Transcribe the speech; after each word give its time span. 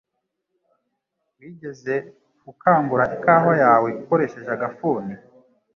Wigeze 1.39 1.95
ukangura 2.51 3.03
ikawa 3.15 3.53
yawe 3.63 3.89
ukoresheje 4.01 4.49
agafuni? 4.57 5.13